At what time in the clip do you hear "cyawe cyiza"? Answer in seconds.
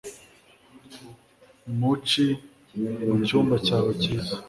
3.65-4.33